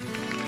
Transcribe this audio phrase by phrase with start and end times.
[0.00, 0.40] Música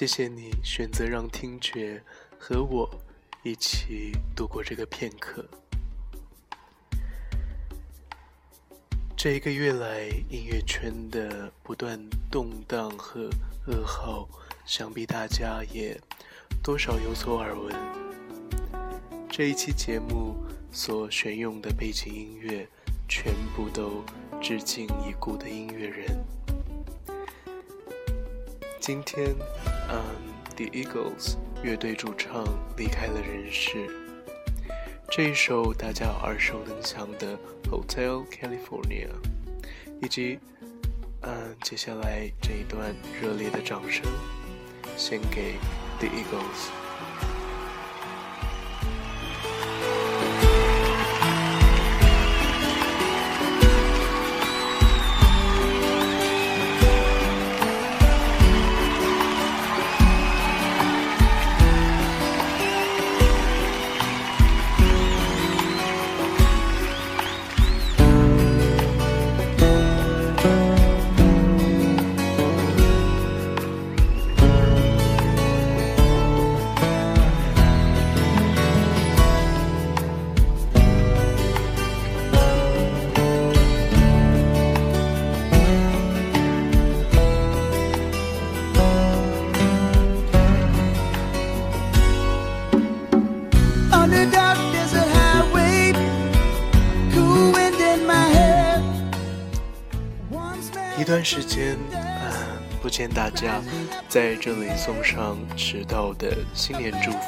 [0.00, 2.02] 谢谢你选择让听觉
[2.38, 2.88] 和我
[3.42, 5.46] 一起度过这个片刻。
[9.14, 12.00] 这一个月来，音乐圈的不断
[12.30, 13.28] 动荡和
[13.66, 14.26] 噩耗，
[14.64, 16.00] 想必大家也
[16.62, 17.76] 多少有所耳闻。
[19.28, 20.34] 这一期节目
[20.72, 22.66] 所选用的背景音乐，
[23.06, 24.02] 全部都
[24.40, 26.18] 致敬已故的音乐人。
[28.80, 29.36] 今天，
[29.90, 30.02] 嗯
[30.56, 32.46] ，The Eagles 乐队主唱
[32.78, 33.86] 离开了人世。
[35.10, 37.36] 这一首大家耳熟能详的
[37.70, 39.08] 《Hotel California》，
[40.00, 40.38] 以及，
[41.20, 44.02] 嗯，接下来这一段热烈的掌声，
[44.96, 45.56] 献给
[45.98, 46.79] The Eagles。
[101.24, 102.00] 时间，嗯，
[102.82, 103.62] 不见大家，
[104.08, 107.18] 在这里送上迟到的新年祝福。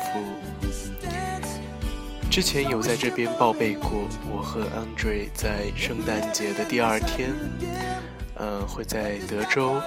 [2.31, 7.31] 之前有在这边报备过，我和 Andre 在圣诞节的第二天，
[8.37, 9.81] 嗯，会在德州，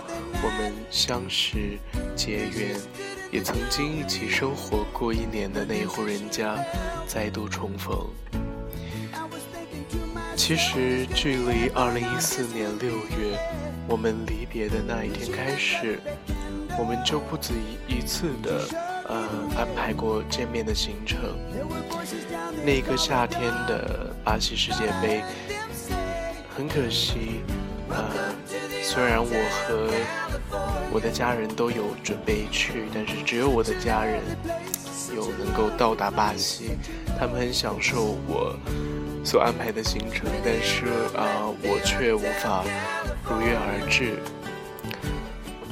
[0.43, 1.79] 我们相识
[2.15, 2.79] 结缘，
[3.31, 6.55] 也曾经一起生活过一年的那户人家，
[7.07, 8.07] 再度重逢。
[10.35, 13.39] 其实，距离二零一四年六月
[13.87, 15.99] 我们离别的那一天开始，
[16.77, 18.61] 我们就不止一一次的
[19.07, 21.19] 呃安排过见面的行程。
[22.63, 25.23] 那个夏天的巴西世界杯，
[26.55, 27.41] 很可惜，
[27.89, 28.11] 呃，
[28.83, 29.29] 虽然我
[29.67, 29.89] 和
[30.91, 34.21] 我的家人都有准备去，但是只有我的家人
[35.15, 36.77] 有能够到达巴西，
[37.19, 38.55] 他们很享受我。
[39.25, 40.85] 所安排的行程，但是
[41.17, 42.63] 啊，我却无法
[43.27, 44.19] 如约而至。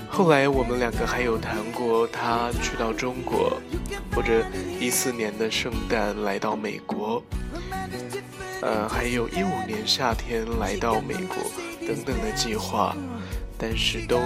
[0.10, 3.62] 后来我们两个还有谈过，他去到中国，
[4.14, 4.44] 或者
[4.80, 7.24] 一四年的圣诞来到美国，
[8.62, 11.38] 呃，还有一五年夏天来到美国
[11.88, 12.98] 等等的计划，
[13.56, 14.20] 但是都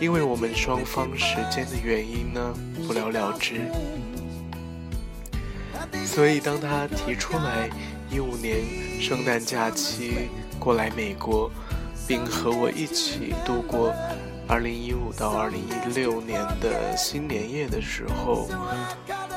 [0.00, 2.54] 因为我们双方时间的原因呢，
[2.86, 3.62] 不了了之。
[6.04, 7.70] 所以当他提出来。
[8.10, 10.28] 一五年圣诞假期
[10.58, 11.50] 过来美国，
[12.06, 13.92] 并和我一起度过
[14.48, 18.48] 二零一五到二零一六年的新年夜的时候，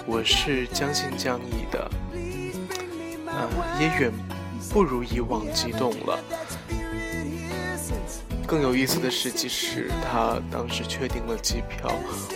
[0.05, 1.91] 我是将信将疑的，
[3.25, 3.49] 啊，
[3.79, 4.11] 也远
[4.71, 6.19] 不如以往激动了。
[8.45, 11.91] 更有意思的是，即使他当时确定了机票，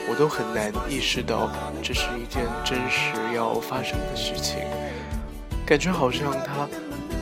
[0.08, 1.52] 我都很难意识到
[1.82, 4.60] 这是一件真实要发生的事情。
[5.66, 6.68] 感觉好像他，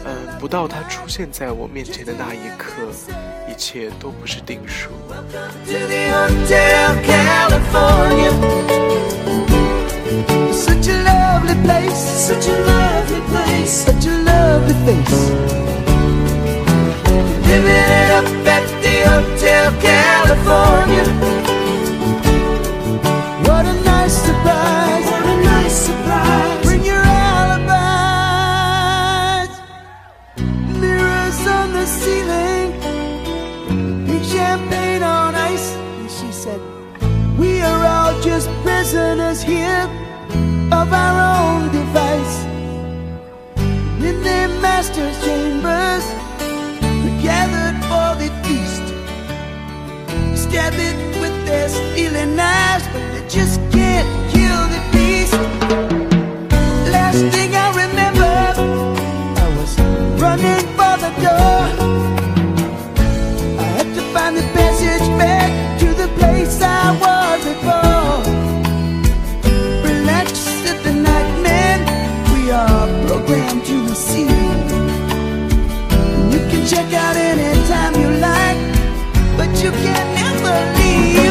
[0.05, 2.73] 嗯，不到他出现在我面前的那一刻，
[3.47, 4.89] 一切都不是定数。
[73.31, 74.29] program to receive.
[76.33, 78.59] You can check out anytime you like,
[79.37, 81.30] but you can never leave.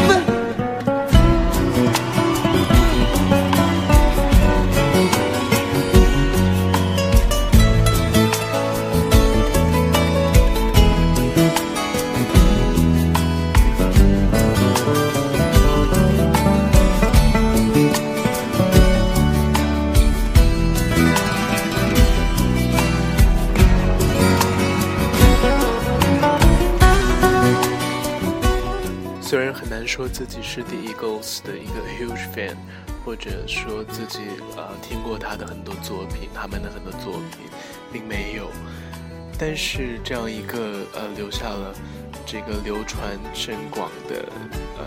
[31.51, 32.55] 的一个 huge fan，
[33.03, 34.19] 或者说自己
[34.55, 37.49] 呃听过他的很多作品，他们的很多作品，
[37.91, 38.49] 并没有。
[39.37, 41.75] 但是这样一个呃留下了
[42.25, 44.25] 这个流传甚广的
[44.77, 44.85] 呃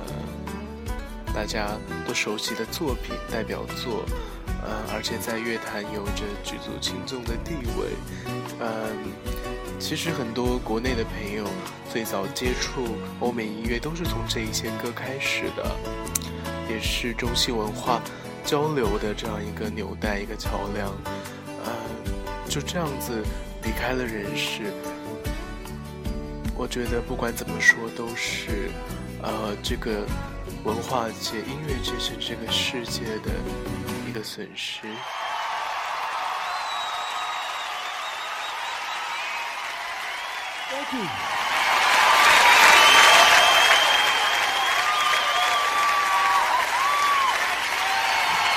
[1.34, 1.76] 大家
[2.06, 4.04] 都熟悉的作品代表作，
[4.62, 7.90] 呃而且在乐坛有着举足轻重的地位，
[8.60, 9.12] 嗯。
[9.80, 11.44] 其实很多国内的朋友
[11.92, 12.86] 最早接触
[13.20, 15.76] 欧美音乐都是从这一些歌开始的，
[16.68, 18.00] 也是中西文化
[18.44, 20.88] 交流的这样一个纽带、一个桥梁。
[21.64, 21.72] 呃，
[22.48, 23.24] 就这样子
[23.62, 24.72] 离开了人世，
[26.54, 28.70] 我觉得不管怎么说都是
[29.22, 30.06] 呃这个
[30.62, 33.30] 文化界、音乐界是这个世界的
[34.06, 34.82] 一个损失。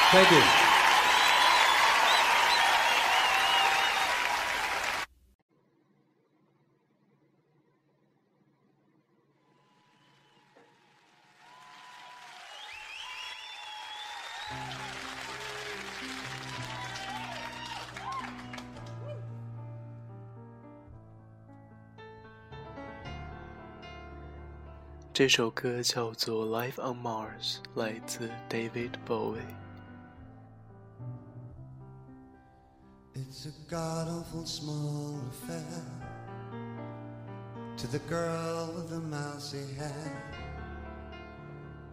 [0.10, 0.68] Thank you.
[25.14, 29.67] 这首歌叫做《Life on Mars》，来自 David Bowie。
[33.48, 35.82] A god awful small affair
[37.78, 40.12] to the girl with the mousy hair.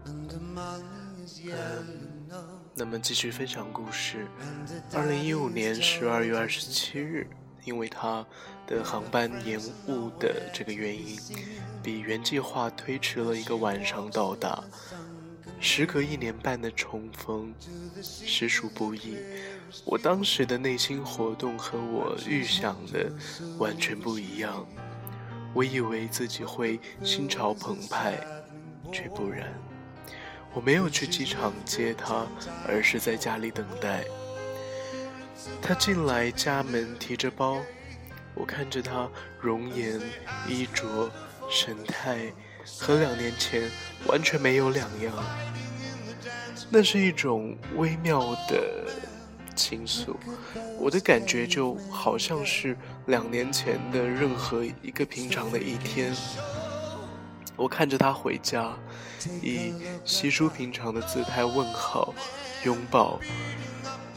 [0.07, 0.83] And among
[1.23, 2.43] his yellow
[2.75, 4.27] 那么继续分享故事。
[4.93, 7.29] 二零一五年十二月二十七日。
[7.65, 8.23] 因为他
[8.67, 11.19] 的航班延误的这个原因，
[11.83, 14.63] 比原计划推迟了一个晚上到达。
[15.61, 17.55] 时隔一年半的重逢，
[18.03, 19.17] 实属不易。
[19.85, 23.11] 我当时的内心活动和我预想的
[23.59, 24.67] 完全不一样。
[25.55, 28.19] 我以为自己会心潮澎湃，
[28.93, 29.53] 却不然。
[30.53, 32.27] 我没有去机场接他，
[32.69, 34.05] 而是在家里等待。
[35.61, 37.61] 他进来家门提着包，
[38.35, 39.09] 我看着他
[39.41, 40.01] 容颜、
[40.49, 41.11] 衣着、
[41.51, 42.33] 神态，
[42.67, 43.71] 和两年前
[44.07, 45.13] 完全没有两样。
[46.71, 48.87] 那是一种微妙的
[49.55, 50.17] 情愫，
[50.79, 56.13] 我的感觉就好像是两年前的任何一个平常的一天。
[57.57, 58.77] 我看着他回家，
[59.41, 59.73] 以
[60.05, 62.13] 稀疏平常的姿态问好、
[62.65, 63.21] 拥抱。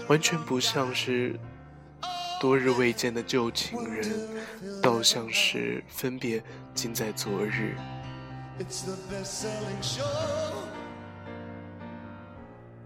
[0.07, 1.37] 完全不像是
[2.39, 4.09] 多日未见的旧情人，
[4.81, 6.41] 倒像是分别
[6.73, 7.75] 尽在昨日。
[8.59, 10.03] It's the best selling show.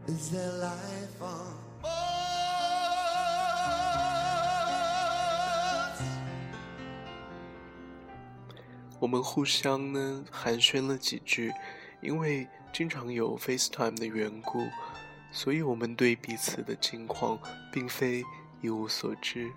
[0.06, 1.92] Is there life on Mars?
[9.00, 11.54] 我们互相呢寒暄了几句，
[12.02, 14.68] 因为经常有 FaceTime 的缘故，
[15.32, 17.40] 所以我们对彼此的近况
[17.72, 18.26] 并非
[18.60, 19.50] 一无所知。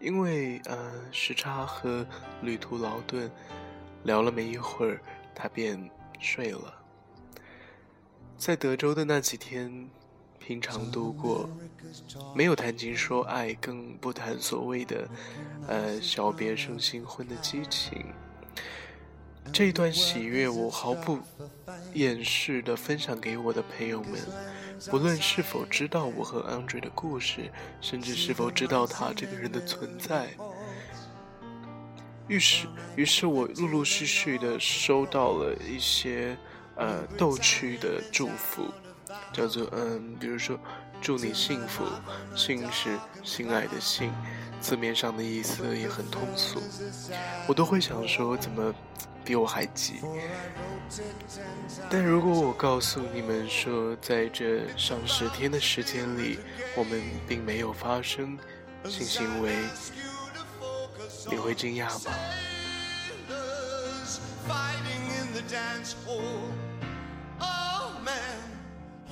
[0.00, 2.06] 因为呃时差和
[2.42, 3.30] 旅途劳顿。
[4.04, 5.00] 聊了没一会儿，
[5.34, 6.74] 他便睡了。
[8.36, 9.88] 在德州的那几天，
[10.38, 11.48] 平常度过，
[12.34, 15.08] 没有谈情说爱，更不谈所谓的
[15.66, 18.06] 呃小别胜新婚的激情。
[19.52, 21.18] 这段喜悦，我毫不
[21.92, 24.20] 掩饰地分享给我的朋友们。
[24.90, 30.34] 不论是否知道我和 Andre 的故事，甚至是否知道他这个人的存在，
[32.28, 32.66] 于是，
[32.96, 36.36] 于是我陆陆续续的收到了一些
[36.76, 38.72] 呃逗趣的祝福，
[39.32, 40.58] 叫做嗯，比如说
[41.00, 41.84] 祝你幸福，
[42.34, 44.12] 幸是心爱的幸，
[44.60, 46.62] 字面上的意思也很通俗，
[47.46, 48.74] 我都会想说怎么。
[49.26, 50.02] 比我还急，
[51.88, 56.38] 但如果我告诉你们说，在这上十天的时间里，
[56.76, 58.38] 我们并没有发生
[58.84, 59.54] 性行为，
[61.29, 62.13] 你会惊讶吗？
[65.49, 66.51] dance hall.
[67.41, 68.39] Oh man,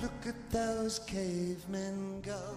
[0.03, 2.55] look at those cavemen go.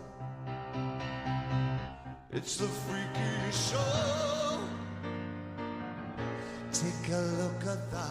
[2.30, 4.58] It's the freaky show.
[6.72, 8.08] Take a look at the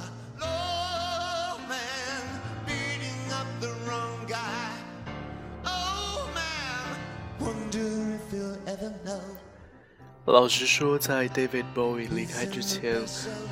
[10.34, 13.00] 老实说，在 David Bowie 离开之前，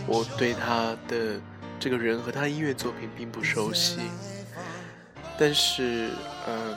[0.04, 1.40] 我对他的
[1.78, 4.00] 这个人和他音乐作品并不熟悉。
[5.38, 6.10] 但是，
[6.48, 6.76] 嗯，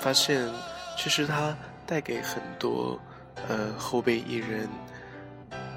[0.00, 0.48] 发现
[0.96, 1.52] 其实他
[1.84, 2.96] 带给很多
[3.48, 4.68] 呃后辈艺人，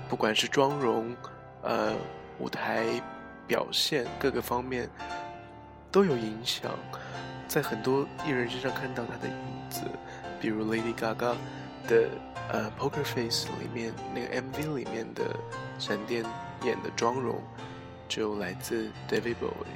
[0.08, 1.16] 不管是妆容、
[1.64, 1.96] 呃
[2.38, 2.86] 舞台
[3.48, 4.88] 表现各个方面
[5.92, 6.70] 都有影响，
[7.48, 9.36] 在很多艺人身上看到他的影
[9.68, 9.82] 子，
[10.40, 11.34] 比如 Lady Gaga
[11.88, 12.10] 的。
[12.50, 15.38] 呃，《Poker Face》里面那个 MV 里面的
[15.77, 16.24] 闪电
[16.63, 17.44] 眼的妆容，
[18.08, 19.67] 就来自 David Bowie，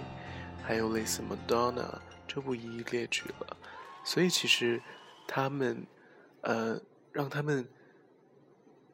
[0.63, 3.57] 还有类似 Madonna，就不一一列举了。
[4.05, 4.81] 所以其实
[5.27, 5.85] 他们，
[6.43, 6.79] 呃，
[7.11, 7.67] 让他们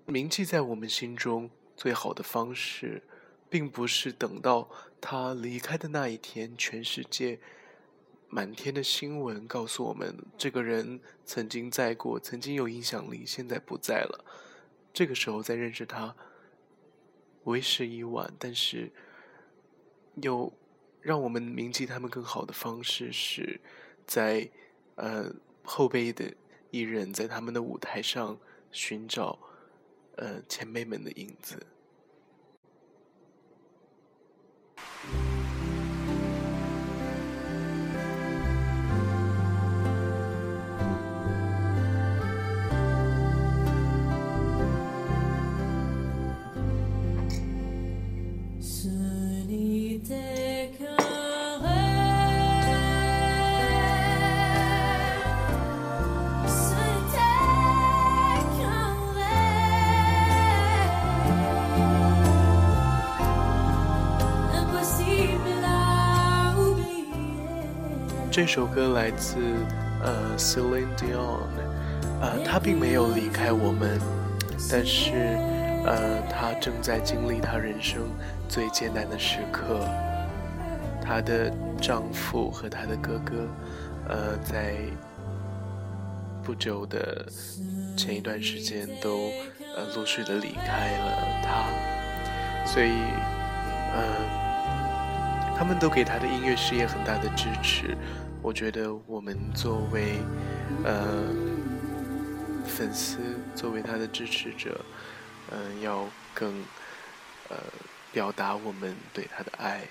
[0.07, 3.03] 铭记在我们心中最好的方式，
[3.47, 4.67] 并不是等到
[4.99, 7.39] 他离开的那一天，全世界。
[8.29, 14.25] 满天的新闻告诉我们，这个人曾经在过，曾经有影响力，现在不在了。
[14.93, 16.15] 这个时候再认识他，
[17.45, 18.33] 为时已晚。
[18.37, 18.91] 但是，
[20.15, 20.51] 有
[21.01, 23.61] 让我们铭记他们更好的方式，是
[24.05, 24.49] 在
[24.95, 26.33] 呃后辈的
[26.69, 28.37] 艺人，在他们的舞台上
[28.71, 29.39] 寻找
[30.17, 31.65] 呃前辈们的影子。
[68.37, 69.35] 这首歌来自
[70.03, 71.39] 呃 Celine Dion，
[72.21, 73.99] 呃，他并没有离开我们，
[74.71, 75.35] 但是
[75.87, 78.03] 呃，他正在经历他人生
[78.47, 79.79] 最艰难的时刻。
[81.01, 81.51] 她的
[81.81, 83.47] 丈夫和她的哥哥，
[84.07, 84.75] 呃，在
[86.43, 87.25] 不久的
[87.97, 89.31] 前一段时间都
[89.75, 92.91] 呃陆续的离开了她，所以
[93.95, 97.97] 呃，他们都给他的音乐事业很大的支持。
[98.41, 100.19] 我觉得我们作为，
[100.83, 101.27] 呃，
[102.65, 103.17] 粉丝，
[103.53, 104.79] 作为他的支持者，
[105.51, 106.53] 嗯，要更，
[107.49, 107.57] 呃，
[108.13, 109.81] 表达我们对他的爱，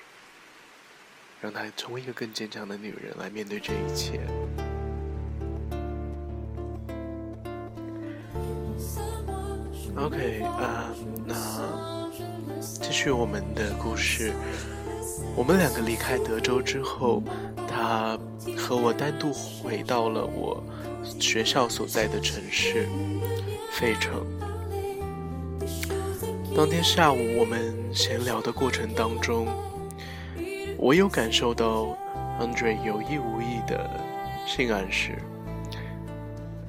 [1.41, 4.21] 让他成为一个更坚强的女人来面对这一切。
[9.97, 10.95] OK，啊，
[11.26, 12.11] 那
[12.61, 14.33] 继续我们的故事。
[15.37, 17.23] 我们两个离开德州之后，
[17.69, 18.19] 他
[18.57, 20.63] 和我单独回到了我
[21.21, 22.89] 学校所在的城市
[23.73, 24.25] 费城。
[26.57, 29.47] 当天下午，我们闲聊的过程当中，
[30.79, 31.97] 我有感受到
[32.41, 33.91] Andre 有意无意的
[34.47, 35.19] 性暗示。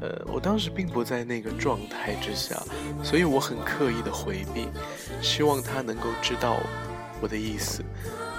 [0.01, 2.61] 呃，我当时并不在那个状态之下，
[3.01, 4.67] 所以我很刻意的回避，
[5.21, 6.57] 希望他能够知道
[7.21, 7.81] 我的意思。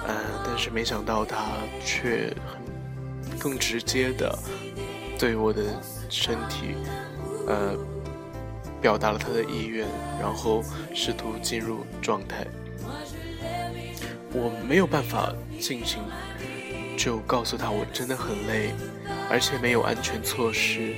[0.09, 1.37] 嗯，但是没想到他
[1.85, 4.35] 却很更直接的
[5.19, 5.61] 对我的
[6.09, 6.73] 身体，
[7.47, 7.77] 呃，
[8.81, 9.87] 表达了他的意愿，
[10.19, 10.63] 然后
[10.95, 12.47] 试图进入状态。
[14.31, 16.01] 我没有办法进行，
[16.97, 18.73] 就告诉他我真的很累，
[19.29, 20.95] 而且没有安全措施。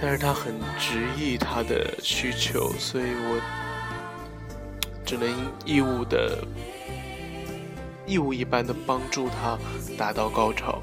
[0.00, 3.40] 但是他很执意他的需求，所以我
[5.04, 5.28] 只能
[5.66, 6.38] 义务的。
[8.08, 9.58] 义务一般的帮助他
[9.98, 10.80] 达到高潮。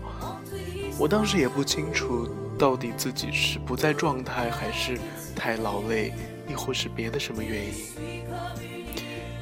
[0.98, 4.98] 我当时也不清楚到底自己是不在状态，还是
[5.36, 6.14] 太劳累，
[6.48, 7.74] 亦或是别的什么原因。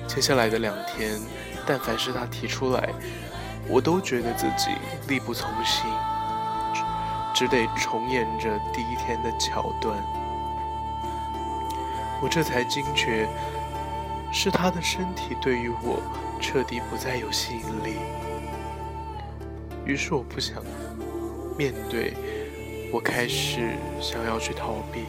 [0.07, 1.19] 接下来的两天，
[1.65, 2.89] 但凡是他提出来，
[3.67, 4.71] 我都觉得自己
[5.07, 5.85] 力不从心，
[7.35, 9.95] 只得重演着第一天的桥段。
[12.21, 13.27] 我这才惊觉，
[14.33, 16.01] 是他的身体对于我。
[16.41, 17.95] 彻底不再有吸引力，
[19.85, 20.61] 于是我不想
[21.57, 22.13] 面对，
[22.91, 25.05] 我开始想要去逃避。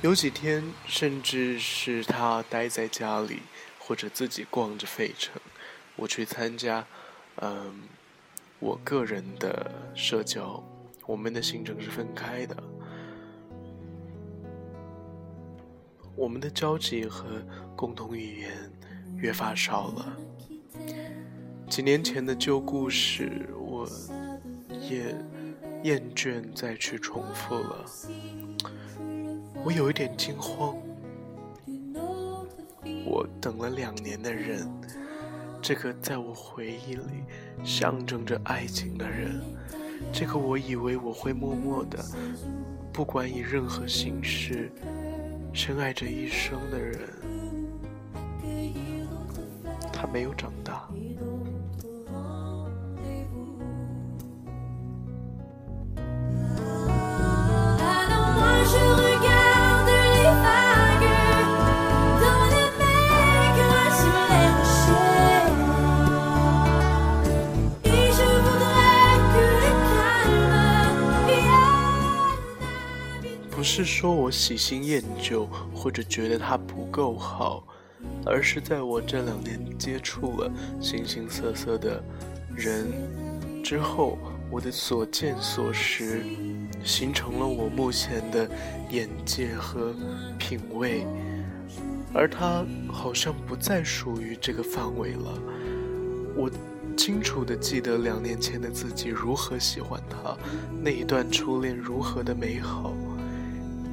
[0.00, 3.40] 有几天，甚至是他待在家里，
[3.80, 5.42] 或者自己逛着费城，
[5.96, 6.86] 我去参加，
[7.40, 7.82] 嗯，
[8.60, 10.62] 我个人的社交，
[11.04, 12.56] 我们的行程是分开的，
[16.14, 17.26] 我们的交集和
[17.74, 18.50] 共同语言
[19.16, 20.16] 越发少了。
[21.68, 23.88] 几年前的旧故事，我
[24.68, 25.14] 也
[25.82, 27.84] 厌倦再去重复了。
[29.64, 30.76] 我有一点惊慌。
[33.04, 34.68] 我等了两年的人，
[35.60, 37.24] 这个在我回忆里
[37.64, 39.40] 象征着爱情的人，
[40.12, 42.04] 这个我以为我会默默的，
[42.92, 44.70] 不管以任何形式，
[45.54, 46.98] 深爱着一生的人，
[49.92, 50.88] 他没有长大。
[73.74, 77.66] 是说我喜新厌旧，或者觉得他不够好，
[78.26, 82.04] 而是在我这两年接触了形形色色的
[82.54, 82.86] 人
[83.64, 84.18] 之后，
[84.50, 86.22] 我的所见所识，
[86.84, 88.46] 形成了我目前的
[88.90, 89.94] 眼界和
[90.38, 91.06] 品味，
[92.12, 95.32] 而他好像不再属于这个范围了。
[96.36, 96.50] 我
[96.94, 100.36] 清楚的记得两年前的自己如何喜欢他，
[100.82, 102.92] 那一段初恋如何的美好。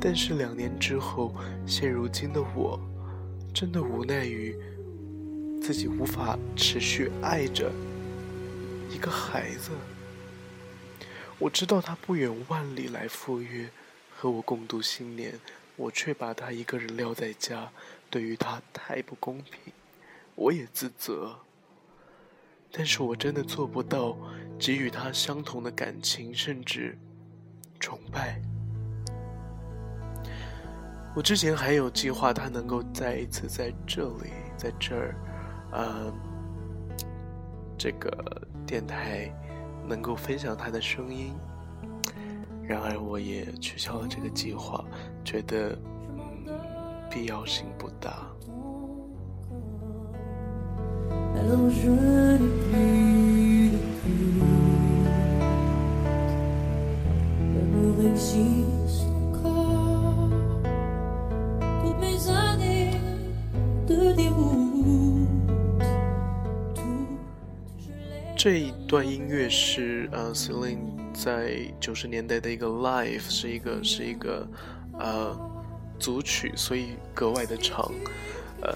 [0.01, 1.35] 但是两年之后，
[1.67, 2.79] 现如今的我，
[3.53, 4.55] 真的无奈于
[5.61, 7.69] 自己无法持续爱着
[8.89, 9.71] 一个孩子。
[11.37, 13.69] 我知道他不远万里来赴约，
[14.15, 15.37] 和我共度新年，
[15.75, 17.69] 我却把他一个人撂在家，
[18.09, 19.73] 对于他太不公平，
[20.35, 21.39] 我也自责。
[22.71, 24.17] 但是我真的做不到
[24.57, 26.97] 给予他相同的感情，甚至
[27.79, 28.41] 崇拜。
[31.15, 35.15] 我之前还有计划，他能够再一次在这里，在这儿，
[35.71, 36.13] 呃，
[37.77, 38.09] 这个
[38.65, 39.29] 电台
[39.87, 41.33] 能够分享他的声音。
[42.63, 44.85] 然而，我也取消了这个计划，
[45.23, 45.77] 觉得
[46.17, 46.45] 嗯
[47.09, 48.27] 必要性不大。
[68.89, 70.79] 段音乐是呃，Celine
[71.13, 74.47] 在九十年代的一个 live，是一个是一个
[74.97, 75.37] 呃
[75.99, 77.87] 组曲，所以格外的长。
[78.63, 78.75] 呃，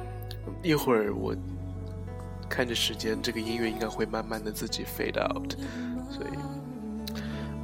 [0.64, 1.36] 一会儿我
[2.48, 5.52] 看着时间，这个音乐应该会慢慢的自己 fade out，
[6.10, 6.30] 所以，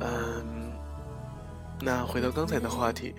[0.00, 0.70] 嗯，
[1.80, 3.14] 那回到刚才的话题，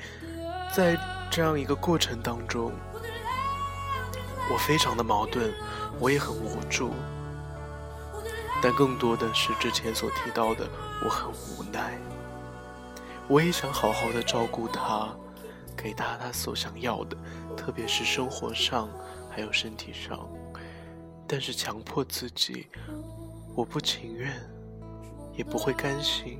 [0.71, 0.95] 在
[1.31, 2.71] 这样一个过程当中，
[4.53, 5.51] 我非常的矛盾，
[5.99, 6.91] 我也很无助。
[8.61, 10.69] 但更多的是之前所提到的，
[11.03, 11.97] 我很无奈。
[13.27, 15.15] 我也想好好的照顾他，
[15.77, 17.17] 给他他所想要的，
[17.55, 18.89] 特别是生活上
[19.29, 20.27] 还有身体上。
[21.27, 22.67] 但是强迫自己，
[23.55, 24.33] 我不情愿，
[25.37, 26.39] 也不会甘心。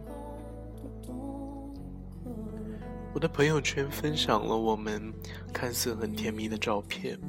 [3.14, 5.14] 我的朋友圈分享了我们
[5.54, 7.20] 看似很甜蜜的照片，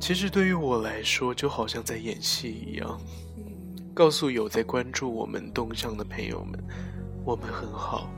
[0.00, 2.98] 其实对于我来说，就好像在演戏一样。
[3.96, 6.62] 告诉有在关注我们动向的朋友们，
[7.24, 8.10] 我们很好。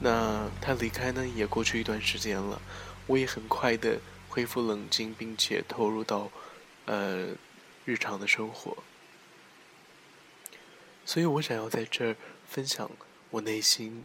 [0.00, 2.58] 那他离开呢，也过去一段时间了，
[3.06, 6.30] 我也很快的恢复冷静，并且投入到
[6.86, 7.26] 呃
[7.84, 8.74] 日常的生活。
[11.04, 12.16] 所以我想要在这儿
[12.46, 12.90] 分享
[13.28, 14.02] 我内心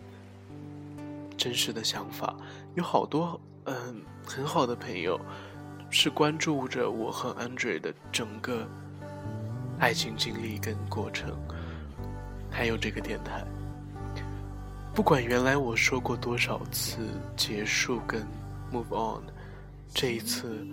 [1.37, 2.35] 真实的想法。
[2.75, 5.17] 有好多嗯很好的朋友
[5.89, 8.67] 是关注着我和 Andre 的整个。
[9.81, 11.35] 爱情经历跟过程，
[12.51, 13.43] 还有这个电台。
[14.93, 18.21] 不管原来我说过多少次结束跟
[18.71, 19.23] move on，
[19.91, 20.67] 这一次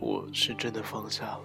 [0.00, 1.40] 我是真的放下了。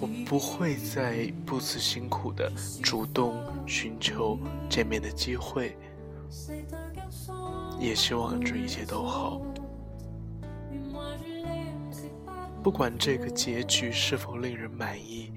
[0.00, 2.50] 我不会再不辞辛苦的
[2.82, 4.36] 主动寻求
[4.68, 5.78] 见面的机会，
[7.78, 9.40] 也希望这一切都好。
[12.62, 15.32] 不管这个结局是否令人满意，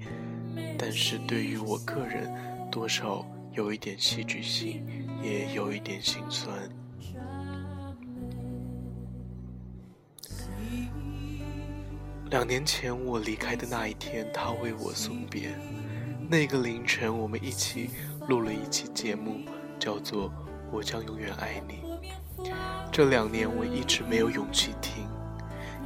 [0.78, 2.30] 但是对于我个人，
[2.70, 4.84] 多少有一点戏剧性，
[5.22, 6.54] 也有一点心酸。
[12.30, 15.56] 两年前我离开的那一天，他为我送别。
[16.28, 17.90] 那个凌晨，我们一起
[18.28, 19.40] 录了一期节目，
[19.78, 20.28] 叫做
[20.70, 21.80] 《我将永远爱你》。
[22.92, 25.03] 这两年我一直没有勇气听，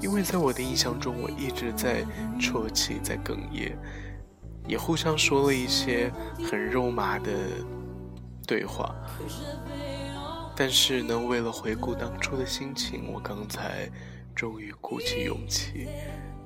[0.00, 2.04] 因为在我的印象中，我一直在
[2.38, 3.76] 啜泣，在哽咽，
[4.66, 6.12] 也互相说了一些
[6.50, 7.30] 很肉麻的
[8.46, 8.94] 对话。
[10.56, 13.88] 但是呢，为了回顾当初的心情，我刚才
[14.34, 15.88] 终于鼓起勇气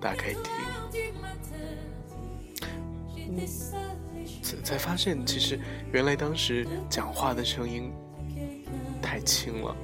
[0.00, 0.42] 打开听。
[4.62, 5.58] 才发现，其实
[5.92, 7.90] 原来当时讲话的声音
[9.00, 9.74] 太轻了，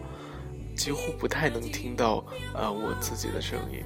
[0.79, 3.83] 几乎不太能听到啊我自己的声音。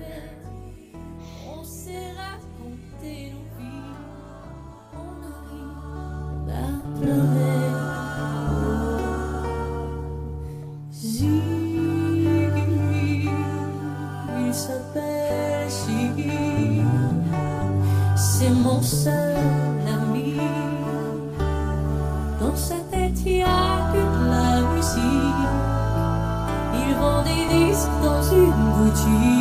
[27.53, 28.51] Xin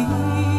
[0.10, 0.51] của.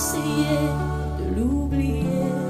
[0.00, 0.64] essayer
[1.18, 2.49] de l'oublier.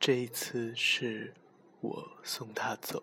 [0.00, 1.34] 这一次是
[1.82, 3.02] 我送他走，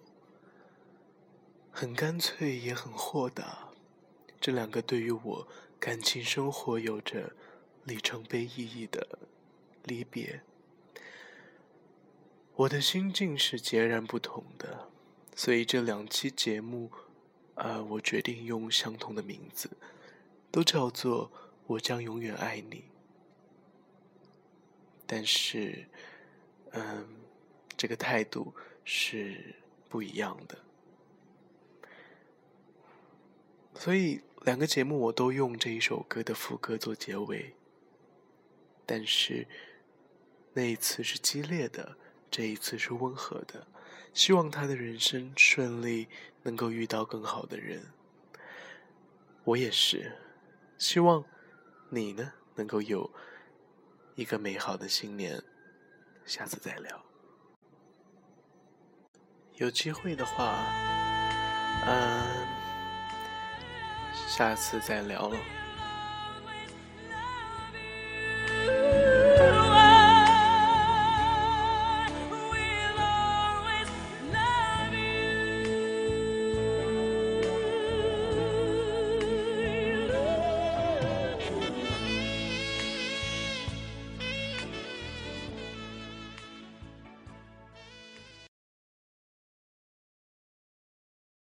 [1.69, 3.69] 很干脆也很豁达。
[4.41, 5.47] 这两个对于我
[5.79, 7.33] 感情生活有着
[7.83, 9.19] 里程碑意义的
[9.83, 10.41] 离别，
[12.55, 14.89] 我的心境是截然不同的。
[15.35, 16.91] 所以这两期节目，
[17.53, 19.69] 呃，我决定用相同的名字，
[20.49, 21.31] 都叫做
[21.67, 22.85] “我将永远爱你”。
[25.05, 25.87] 但是。
[26.71, 27.07] 嗯，
[27.75, 28.53] 这个态度
[28.83, 29.55] 是
[29.89, 30.57] 不一样的，
[33.73, 37.53] 所以两个节目我都用这一首歌的副歌做结尾。
[38.85, 39.45] 但是
[40.53, 41.97] 那一次是激烈的，
[42.31, 43.67] 这一次是温和的。
[44.13, 46.07] 希望他的人生顺利，
[46.43, 47.91] 能够遇到更好的人。
[49.43, 50.17] 我也是，
[50.77, 51.23] 希望
[51.89, 53.11] 你呢能够有
[54.15, 55.43] 一个美好的新年。
[56.27, 57.01] 下次再聊，
[59.55, 60.61] 有机会的话，
[61.85, 62.45] 嗯，
[64.27, 65.37] 下次再聊了。